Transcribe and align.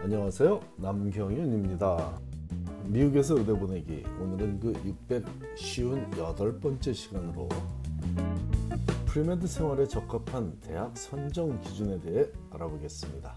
안녕하세요. 0.00 0.60
남경윤입니다. 0.76 2.20
미국에서 2.84 3.36
의대 3.36 3.52
보내기 3.52 4.04
오늘은 4.20 4.60
그 4.60 4.72
658번째 5.08 6.94
시간으로 6.94 7.48
pre-med 9.06 9.48
생활에 9.48 9.88
적합한 9.88 10.60
대학 10.60 10.96
선정 10.96 11.60
기준에 11.60 11.98
대해 12.00 12.26
알아보겠습니다. 12.50 13.34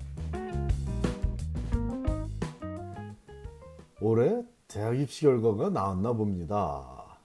올해 3.99 4.43
대학 4.67 4.99
입시 4.99 5.25
결과가 5.25 5.71
나왔나 5.71 6.13
봅니다. 6.13 7.17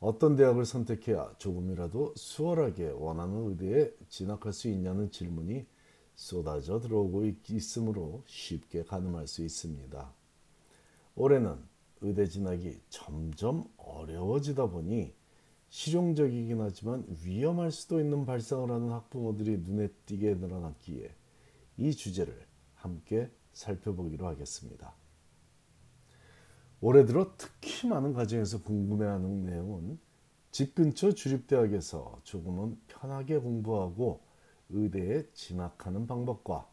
어떤 0.00 0.36
대학을 0.36 0.64
선택해야 0.64 1.34
조금이라도 1.36 2.14
수월하게 2.16 2.94
원하는 2.96 3.50
의대에 3.50 3.90
진학할 4.08 4.54
수 4.54 4.68
있냐는 4.68 5.10
질문이 5.10 5.66
쏟아져 6.20 6.78
들어오고 6.80 7.24
있으므로 7.48 8.22
쉽게 8.26 8.84
가늠할 8.84 9.26
수 9.26 9.42
있습니다. 9.42 10.12
올해는 11.16 11.56
의대 12.02 12.26
진학이 12.26 12.78
점점 12.90 13.64
어려워지다 13.78 14.66
보니 14.66 15.14
실용적이긴 15.70 16.60
하지만 16.60 17.06
위험할 17.24 17.72
수도 17.72 18.00
있는 18.00 18.26
발상을 18.26 18.70
하는 18.70 18.90
학부모들이 18.90 19.60
눈에 19.60 19.88
띄게 20.04 20.34
늘어났기에 20.34 21.14
이 21.78 21.90
주제를 21.92 22.46
함께 22.74 23.30
살펴보기로 23.54 24.26
하겠습니다. 24.26 24.94
올해 26.82 27.06
들어 27.06 27.32
특히 27.38 27.88
많은 27.88 28.12
가정에서 28.12 28.62
궁금해하는 28.62 29.44
내용은 29.46 29.98
집 30.50 30.74
근처 30.74 31.12
주립대학에서 31.12 32.20
조금은 32.24 32.78
편하게 32.88 33.38
공부하고 33.38 34.29
의대에 34.70 35.26
진학하는 35.32 36.06
방법과 36.06 36.68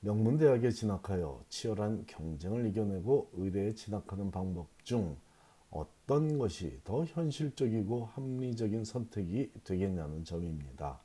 명문대학에 0.00 0.70
진학하여 0.70 1.44
치열한 1.48 2.06
경쟁을 2.06 2.66
이겨내고 2.66 3.30
의대에 3.34 3.74
진학하는 3.74 4.30
방법 4.30 4.68
중 4.84 5.16
어떤 5.70 6.38
것이 6.38 6.80
더 6.84 7.04
현실적이고 7.04 8.06
합리적인 8.06 8.84
선택이 8.84 9.52
되겠냐는 9.64 10.24
점입니다. 10.24 11.00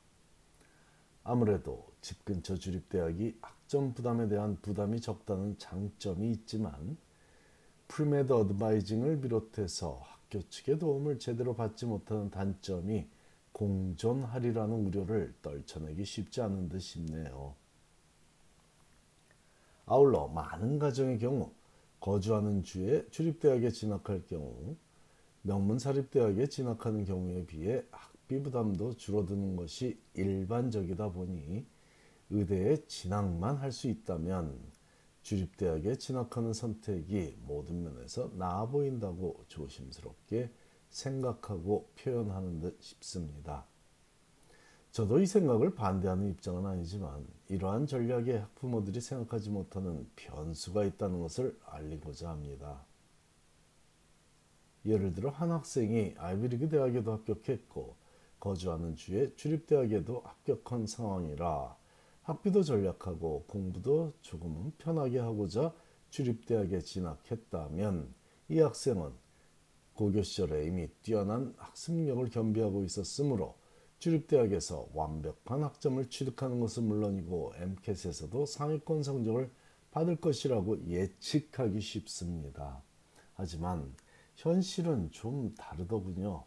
아무래도 1.23 1.85
집 2.01 2.25
근처 2.25 2.55
주립대학이 2.55 3.37
학점 3.41 3.93
부담에 3.93 4.27
대한 4.27 4.57
부담이 4.61 4.99
적다는 5.01 5.57
장점이 5.57 6.31
있지만 6.31 6.97
pre-med 7.87 8.33
advising을 8.33 9.21
비롯해서 9.21 9.99
학교 10.01 10.41
측의 10.49 10.79
도움을 10.79 11.19
제대로 11.19 11.53
받지 11.53 11.85
못하는 11.85 12.29
단점이 12.29 13.07
공존하리라는 13.57 14.85
우려를 14.85 15.33
떨쳐내기 15.41 16.05
쉽지 16.05 16.41
않은 16.41 16.69
듯 16.69 16.79
싶네요. 16.79 17.55
아울러 19.87 20.27
많은 20.27 20.77
가정의 20.77 21.17
경우 21.17 21.51
거주하는 21.99 22.61
주에 22.61 23.09
주립대학에 23.09 23.71
진학할 23.71 24.23
경우 24.27 24.75
명문사립대학에 25.41 26.47
진학하는 26.49 27.03
경우에 27.05 27.47
비해 27.47 27.83
학비 27.89 28.43
부담도 28.43 28.95
줄어드는 28.97 29.55
것이 29.55 29.99
일반적이다 30.13 31.11
보니 31.11 31.65
의대에 32.29 32.85
진학만 32.85 33.55
할 33.55 33.71
수 33.71 33.87
있다면 33.87 34.55
주립대학에 35.23 35.95
진학하는 35.95 36.53
선택이 36.53 37.37
모든 37.39 37.81
면에서 37.83 38.31
나아 38.35 38.67
보인다고 38.67 39.43
조심스럽게 39.47 40.51
생각하고 40.89 41.89
표현하는 41.97 42.59
듯 42.59 42.77
싶습니다. 42.81 43.65
저도 44.91 45.19
이 45.19 45.27
생각을 45.27 45.75
반대하는 45.75 46.31
입장은 46.31 46.65
아니지만 46.65 47.27
이러한 47.49 47.85
전략에 47.85 48.37
학부모들이 48.37 48.99
생각하지 48.99 49.51
못하는 49.51 50.09
변수가 50.15 50.85
있다는 50.85 51.19
것을 51.19 51.57
알리고자 51.65 52.29
합니다. 52.29 52.83
예를 54.85 55.13
들어 55.13 55.29
한 55.29 55.51
학생이 55.51 56.15
아이비리그 56.17 56.69
대학에도 56.69 57.11
합격했고 57.11 57.95
거주하는 58.39 58.95
주에 58.95 59.35
주립대학에도 59.35 60.21
합격한 60.21 60.87
상황이라 60.87 61.75
학비도 62.23 62.63
전략하고 62.63 63.45
공부도 63.47 64.13
조금은 64.21 64.73
편하게 64.77 65.19
하고자 65.19 65.73
주립대학에 66.09 66.79
진학했다면 66.79 68.13
이 68.49 68.59
학생은 68.59 69.11
고교 69.97 70.21
시절에 70.21 70.67
이미 70.67 70.87
뛰어난 71.01 71.55
학습력을 71.57 72.29
겸비하고 72.29 72.83
있었으므로 72.83 73.55
주립대학에서 73.97 74.89
완벽한 74.93 75.63
학점을 75.63 76.07
취득하는 76.09 76.59
것은 76.59 76.83
물론이고 76.83 77.53
MCAT에서도 77.57 78.45
상위권 78.45 79.01
성적을 79.01 79.49
받을 79.89 80.15
것이라고 80.17 80.85
예측하기 80.87 81.81
쉽습니다. 81.81 82.83
하지만 83.33 83.91
현실은 84.35 85.09
좀 85.09 85.55
다르더군요. 85.55 86.43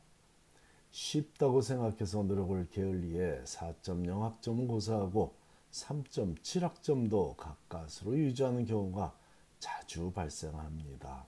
쉽다고 0.92 1.60
생각해서 1.60 2.22
노력을 2.22 2.68
게을리해 2.70 3.42
4.0 3.42 4.20
학점을 4.20 4.68
고사하고 4.68 5.34
3.7 5.72 6.60
학점도 6.60 7.34
가까스로 7.34 8.16
유지하는 8.16 8.64
경우가 8.64 9.16
자주 9.58 10.12
발생합니다. 10.12 11.26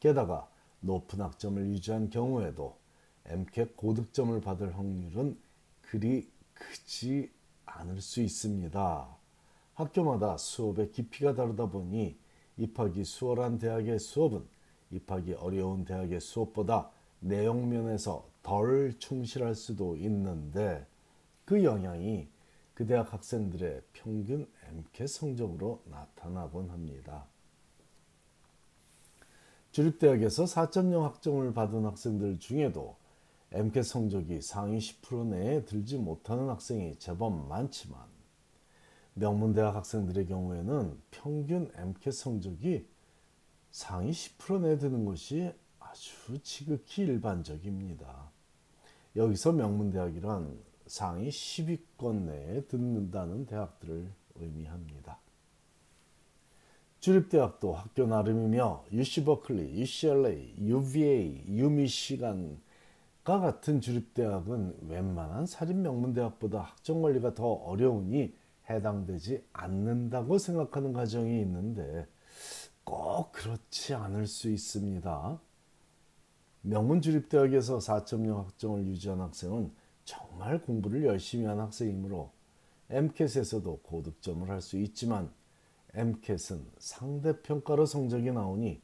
게다가 0.00 0.50
높은 0.84 1.20
학점을 1.20 1.66
유지한 1.66 2.10
경우에도 2.10 2.76
MCAT 3.26 3.74
고득점을 3.76 4.38
받을 4.40 4.76
확률은 4.76 5.38
그리 5.80 6.30
크지 6.52 7.30
않을 7.64 8.00
수 8.00 8.20
있습니다. 8.20 9.16
학교마다 9.74 10.36
수업의 10.36 10.92
깊이가 10.92 11.34
다르다 11.34 11.66
보니 11.66 12.16
입학이 12.58 13.04
수월한 13.04 13.58
대학의 13.58 13.98
수업은 13.98 14.44
입학이 14.90 15.32
어려운 15.34 15.84
대학의 15.84 16.20
수업보다 16.20 16.90
내용 17.18 17.68
면에서 17.68 18.28
덜 18.42 18.94
충실할 18.98 19.54
수도 19.54 19.96
있는데 19.96 20.86
그 21.44 21.64
영향이 21.64 22.28
그 22.74 22.86
대학 22.86 23.12
학생들의 23.12 23.82
평균 23.92 24.46
MCAT 24.68 25.08
성적으로 25.08 25.82
나타나곤 25.86 26.70
합니다. 26.70 27.24
주립대학에서 29.74 30.44
4.0 30.44 31.00
학점을 31.00 31.52
받은 31.52 31.84
학생들 31.84 32.38
중에도 32.38 32.94
MCAT 33.50 33.82
성적이 33.82 34.40
상위 34.40 34.78
10% 34.78 35.26
내에 35.26 35.64
들지 35.64 35.98
못하는 35.98 36.48
학생이 36.48 36.96
제법 37.00 37.48
많지만 37.48 37.98
명문대학 39.14 39.74
학생들의 39.74 40.28
경우에는 40.28 40.96
평균 41.10 41.72
MCAT 41.76 42.12
성적이 42.12 42.86
상위 43.72 44.12
10% 44.12 44.60
내에 44.60 44.78
드는 44.78 45.04
것이 45.06 45.52
아주 45.80 46.40
지극히 46.44 47.02
일반적입니다. 47.02 48.30
여기서 49.16 49.50
명문대학이란 49.54 50.56
상위 50.86 51.30
10위권 51.30 52.26
내에 52.26 52.60
듣는다는 52.66 53.46
대학들을 53.46 54.08
의미합니다. 54.36 55.23
주립대학도 57.04 57.74
학교 57.74 58.06
나름이며 58.06 58.86
UC 58.90 59.26
버클리, 59.26 59.78
UCLA, 59.78 60.54
UVA, 60.58 61.44
유미시간 61.48 62.58
과 63.22 63.40
같은 63.40 63.82
주립대학은 63.82 64.88
웬만한 64.88 65.44
사립 65.44 65.76
명문대학보다 65.76 66.60
학점 66.62 67.02
관리가 67.02 67.34
더 67.34 67.46
어려우니 67.46 68.34
해당되지 68.70 69.44
않는다고 69.52 70.38
생각하는 70.38 70.94
가정이 70.94 71.42
있는데 71.42 72.06
꼭 72.84 73.32
그렇지 73.32 73.92
않을 73.92 74.26
수 74.26 74.50
있습니다. 74.50 75.38
명문 76.62 77.02
주립대학에서 77.02 77.80
4.0 77.80 78.34
학점을 78.34 78.82
유지한 78.86 79.20
학생은 79.20 79.70
정말 80.06 80.62
공부를 80.62 81.04
열심히 81.04 81.44
한 81.44 81.60
학생이므로 81.60 82.30
MCAT에서도 82.88 83.80
고득점을 83.82 84.48
할 84.48 84.62
수 84.62 84.78
있지만 84.78 85.30
MCAT은 85.94 86.66
상대평가로 86.78 87.86
성적이 87.86 88.32
나오니 88.32 88.82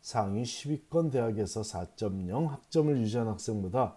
상위 0.00 0.42
10위권 0.42 1.12
대학에서 1.12 1.62
4.0 1.62 2.46
학점을 2.48 2.96
유지한 3.00 3.28
학생보다 3.28 3.96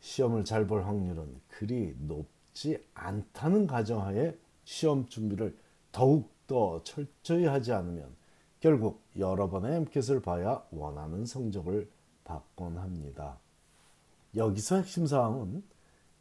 시험을 0.00 0.44
잘 0.44 0.66
볼 0.66 0.86
확률은 0.86 1.40
그리 1.48 1.94
높지 1.98 2.82
않다는 2.94 3.66
가정하에 3.66 4.36
시험 4.64 5.06
준비를 5.06 5.56
더욱 5.92 6.30
더 6.46 6.82
철저히 6.82 7.44
하지 7.44 7.72
않으면 7.72 8.14
결국 8.60 9.02
여러 9.16 9.48
번의 9.48 9.76
MCAT을 9.76 10.20
봐야 10.20 10.62
원하는 10.70 11.24
성적을 11.24 11.90
받곤 12.24 12.78
합니다. 12.78 13.38
여기서 14.36 14.76
핵심 14.76 15.06
사항은 15.06 15.62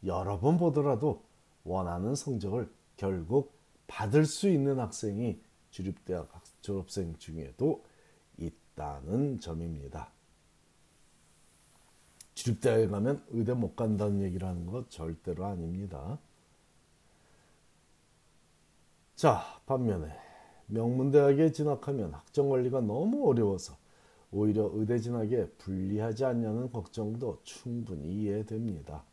여러 0.06 0.40
번 0.40 0.58
보더라도 0.58 1.24
원하는 1.64 2.16
성적을 2.16 2.72
결국 2.96 3.59
받을 3.90 4.26
수 4.26 4.48
있는 4.48 4.80
학생이 4.80 5.42
주립대학 5.72 6.32
졸업생 6.62 7.18
중에도 7.18 7.84
있다는 8.38 9.40
점입니다. 9.40 10.12
주립대학에 12.36 12.88
가면 12.88 13.26
의대 13.30 13.54
못 13.54 13.76
간다는 13.76 14.22
얘기를 14.22 14.48
하는 14.48 14.68
것 14.68 14.90
절대로 14.90 15.46
아닙니다. 15.46 16.20
자, 19.16 19.42
반면에 19.66 20.16
명문대학에 20.68 21.52
진학하면 21.52 22.14
학점 22.14 22.48
관리가 22.48 22.82
너무 22.82 23.28
어려워서 23.28 23.76
오히려 24.32 24.70
의대 24.74 25.00
진학에 25.00 25.48
불리하지 25.58 26.26
않냐는 26.26 26.72
걱정도 26.72 27.42
충분히 27.44 28.14
이해됩니다. 28.14 29.04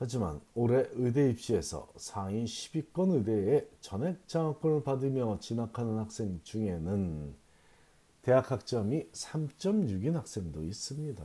하지만 0.00 0.40
올해 0.54 0.86
의대 0.92 1.28
입시에서 1.28 1.88
상위 1.96 2.44
10위권 2.44 3.14
의대에 3.14 3.68
전액 3.80 4.28
장학금을 4.28 4.84
받으며 4.84 5.38
진학하는 5.40 5.98
학생 5.98 6.40
중에는 6.44 7.34
대학 8.22 8.52
학점이 8.52 9.10
3.6인 9.10 10.12
학생도 10.12 10.62
있습니다. 10.62 11.24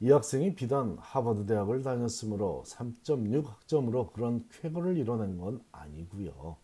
이 0.00 0.10
학생이 0.10 0.56
비단 0.56 0.96
하버드 0.98 1.46
대학을 1.46 1.84
다녔으므로 1.84 2.64
3.6 2.66 3.46
학점으로 3.46 4.10
그런 4.10 4.48
쾌거를 4.50 4.96
이뤄낸 4.96 5.38
건 5.38 5.62
아니고요. 5.70 6.56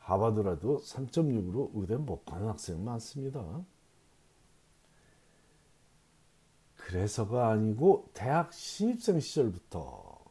하버드라도 0.00 0.80
3.6으로 0.80 1.70
의대 1.74 1.96
못 1.96 2.24
가는 2.24 2.48
학생 2.48 2.84
많습니다. 2.84 3.64
그래서가 6.88 7.50
아니고 7.50 8.08
대학 8.14 8.50
신입생 8.50 9.20
시절부터 9.20 10.24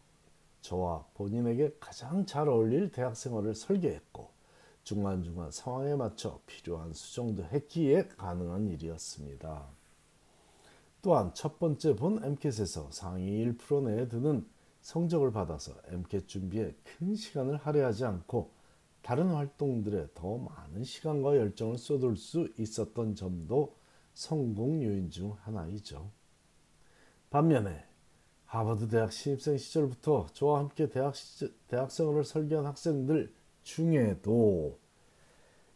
저와 0.61 1.05
본인에게 1.13 1.75
가장 1.79 2.25
잘 2.25 2.49
어울릴 2.49 2.91
대학 2.91 3.15
생활을 3.15 3.53
설계했고 3.53 4.31
중간중간 4.81 5.51
상황에 5.51 5.93
맞춰 5.93 6.39
필요한 6.47 6.93
수정도 6.93 7.43
했기에 7.43 8.07
가능한 8.07 8.69
일이었습니다. 8.69 9.67
또한 11.03 11.31
첫 11.35 11.59
번째 11.59 11.95
본 11.95 12.23
MCAT에서 12.23 12.89
상위 12.89 13.45
1% 13.45 13.83
내에 13.83 14.07
드는 14.07 14.43
성적을 14.81 15.31
받아서 15.31 15.73
MCAT 15.89 16.25
준비에 16.25 16.75
큰 16.83 17.13
시간을 17.13 17.57
할애하지 17.57 18.03
않고 18.03 18.49
다른 19.03 19.27
활동들에 19.27 20.07
더 20.15 20.39
많은 20.39 20.83
시간과 20.83 21.37
열정을 21.37 21.77
쏟을 21.77 22.15
수 22.15 22.51
있었던 22.57 23.13
점도 23.13 23.75
성공 24.15 24.83
요인 24.83 25.11
중 25.11 25.37
하나이죠. 25.43 26.16
반면에 27.29 27.85
하버드 28.45 28.87
대학 28.87 29.11
신입생 29.11 29.57
시절부터 29.57 30.27
저와 30.33 30.59
함께 30.59 30.89
대학 30.89 31.15
시, 31.15 31.53
대학생활을 31.67 32.23
설계한 32.23 32.65
학생들 32.65 33.33
중에도 33.63 34.79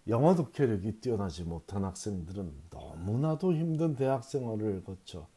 영어 0.07 0.33
독해력이 0.35 1.01
뛰어나지 1.01 1.43
못한 1.43 1.83
학생들은 1.83 2.53
너무나도 2.69 3.53
힘든 3.53 3.95
대학생활을 3.95 4.83
거쳐 4.85 5.27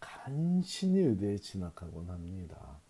간신히 0.00 0.98
의대에 0.98 1.38
진학하곤 1.38 2.10
합니다. 2.10 2.80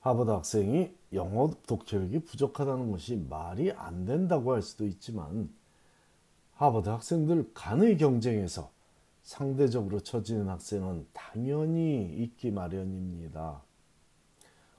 하버드 0.00 0.30
학생이 0.30 0.94
영어 1.14 1.50
독해력이 1.66 2.20
부족하다는 2.26 2.90
것이 2.92 3.16
말이 3.16 3.72
안 3.72 4.04
된다고 4.04 4.52
할 4.52 4.60
수도 4.60 4.86
있지만 4.86 5.50
하버드 6.52 6.90
학생들 6.90 7.52
간의 7.54 7.96
경쟁에서 7.96 8.75
상대적으로 9.26 9.98
처지는 9.98 10.48
학생은 10.48 11.08
당연히 11.12 12.14
있기 12.22 12.52
마련입니다. 12.52 13.60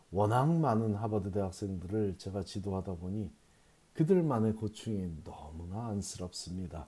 워낙 0.10 0.50
많은 0.50 0.96
하버드 0.96 1.32
대학생들을 1.32 2.18
제가 2.18 2.44
지도하다 2.44 2.96
보니 2.96 3.30
그들만의 3.94 4.54
고충이 4.54 5.24
너무나 5.26 5.88
안쓰럽습니다. 5.88 6.88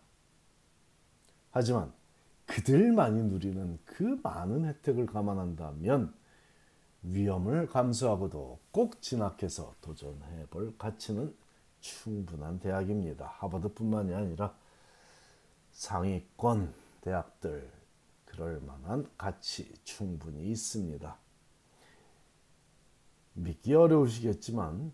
하지만 1.51 1.91
그들만이 2.45 3.23
누리는 3.23 3.77
그 3.83 4.17
많은 4.23 4.63
혜택을 4.63 5.05
감안한다면 5.05 6.13
위험을 7.03 7.67
감수하고도 7.67 8.59
꼭 8.71 9.01
진학해서 9.01 9.75
도전해 9.81 10.45
볼 10.49 10.77
가치는 10.77 11.35
충분한 11.81 12.61
대학입니다. 12.61 13.33
하버드뿐만이 13.39 14.13
아니라 14.13 14.55
상위권 15.71 16.88
대학들 17.01 17.71
그럴 18.25 18.59
만한 18.61 19.09
가치 19.17 19.73
충분히 19.83 20.49
있습니다. 20.51 21.17
믿기 23.33 23.73
어려우시겠지만 23.73 24.93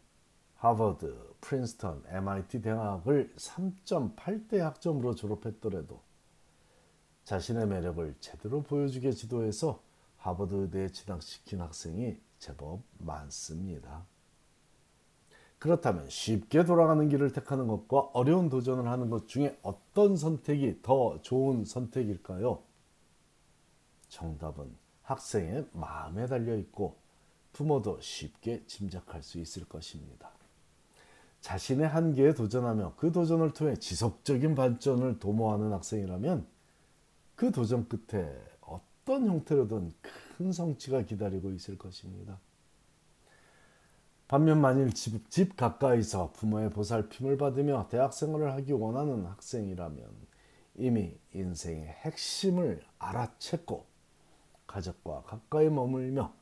하버드, 0.56 1.36
프린스턴, 1.42 2.04
MIT 2.07 2.62
대학을 2.62 3.34
3.8대 3.36 4.57
학점으로 4.57 5.16
졸업했더라도 5.16 6.02
자신의 7.24 7.68
매력을 7.68 8.16
제대로 8.19 8.63
보여주게 8.63 9.12
지도해서 9.12 9.84
하버드 10.18 10.56
의대에 10.56 10.90
진학시킨 10.90 11.62
학생이 11.62 12.18
제법 12.40 12.81
많습니다. 12.98 14.06
그렇다면 15.60 16.10
쉽게 16.10 16.63
돌아가는 16.63 17.07
길을 17.10 17.31
택하는 17.31 17.68
것과 17.68 18.12
어려운 18.13 18.50
도전을 18.50 18.88
하는 18.88 19.10
것 19.10 19.28
중에 19.28 19.57
어떤 19.62 20.16
선택이 20.16 20.81
더 20.81 21.22
좋은 21.22 21.66
선택일까요? 21.66 22.62
정답은 24.10 24.75
학생의 25.04 25.68
마음에 25.74 26.28
달려 26.28 26.56
있고 26.57 26.98
부모도 27.54 28.00
쉽게 28.02 28.66
짐작할 28.66 29.24
수 29.24 29.40
있을 29.40 29.66
것입니다. 29.66 30.30
자신의 31.42 31.88
한계에 31.88 32.34
도전하며 32.34 32.96
그 32.98 33.12
도전을 33.12 33.54
통해 33.54 33.75
지속적인 33.75 34.56
발전을 34.56 35.19
도모하는 35.19 35.72
학생이라면 35.74 36.48
그 37.36 37.51
도전 37.51 37.88
끝에 37.88 38.36
어떤 38.62 39.28
형태로든 39.28 39.94
큰 40.38 40.51
성취가 40.51 41.04
기다리고 41.04 41.51
있을 41.51 41.78
것입니다. 41.78 42.40
반면 44.27 44.60
만일 44.60 44.92
집, 44.92 45.30
집 45.30 45.56
가까이서 45.56 46.31
부모의 46.33 46.72
보살핌을 46.72 47.38
받으며 47.38 47.88
대학생활을 47.89 48.54
하기 48.54 48.72
원하는 48.74 49.24
학생이라면 49.25 50.04
이미 50.77 51.16
인생의 51.33 51.88
핵심을 51.88 52.81
알아챘고 52.98 53.83
가족과 54.66 55.22
가까이 55.22 55.69
머물며 55.69 56.33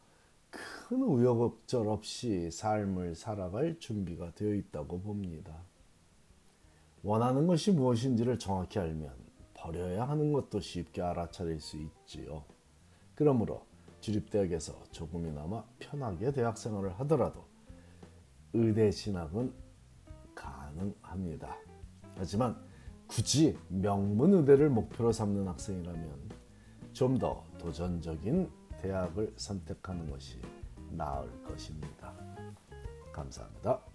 큰 0.50 1.04
우여곡절 1.04 1.90
없이 1.90 2.50
삶을 2.52 3.16
살아갈 3.16 3.78
준비가 3.80 4.32
되어 4.34 4.54
있다고 4.54 5.02
봅니다. 5.02 5.54
원하는 7.04 7.48
것이 7.48 7.72
무엇인지를 7.72 8.40
정확히 8.40 8.80
알면 8.80 9.14
버려야 9.56 10.08
하는 10.08 10.32
것도 10.32 10.62
쉽게 10.62 11.02
알아차릴 11.02 11.60
수 11.60 11.78
있지요. 11.78 12.46
그러므로 13.14 13.66
주립대학에서 14.00 14.84
조금이나마 14.92 15.64
편하게 15.80 16.32
대학생활을 16.32 16.98
하더라도 17.00 17.53
의대 18.54 18.92
진학은 18.92 19.54
가능합니다. 20.36 21.56
하지만 22.16 22.56
굳이 23.08 23.58
명문 23.68 24.34
의대를 24.34 24.70
목표로 24.70 25.12
삼는 25.12 25.48
학생이라면 25.48 26.32
좀 26.94 27.18
더 27.18 27.44
도전적인 27.58 28.50
대학을 28.80 29.34
선택하는 29.38 30.10
것이 30.10 30.40
나을 30.92 31.30
것입니다. 31.44 32.14
감사합니다. 33.12 33.93